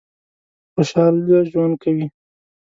[0.73, 2.05] په خوشحالی ژوند کوی؟